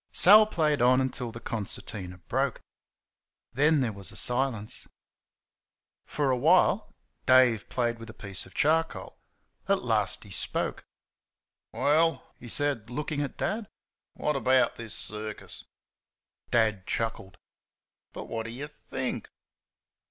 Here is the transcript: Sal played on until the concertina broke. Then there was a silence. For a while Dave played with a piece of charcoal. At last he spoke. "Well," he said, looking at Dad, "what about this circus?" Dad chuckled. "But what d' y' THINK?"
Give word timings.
Sal 0.13 0.47
played 0.47 0.81
on 0.81 0.99
until 0.99 1.31
the 1.31 1.39
concertina 1.39 2.17
broke. 2.27 2.59
Then 3.53 3.81
there 3.81 3.93
was 3.93 4.11
a 4.11 4.15
silence. 4.15 4.87
For 6.07 6.31
a 6.31 6.37
while 6.37 6.91
Dave 7.27 7.69
played 7.69 7.99
with 7.99 8.09
a 8.09 8.13
piece 8.15 8.47
of 8.47 8.55
charcoal. 8.55 9.19
At 9.67 9.83
last 9.83 10.23
he 10.23 10.31
spoke. 10.31 10.83
"Well," 11.71 12.33
he 12.39 12.47
said, 12.49 12.89
looking 12.89 13.21
at 13.21 13.37
Dad, 13.37 13.67
"what 14.15 14.35
about 14.35 14.75
this 14.75 14.95
circus?" 14.95 15.65
Dad 16.49 16.87
chuckled. 16.87 17.37
"But 18.11 18.23
what 18.23 18.47
d' 18.47 18.53
y' 18.59 18.65
THINK?" 18.89 19.29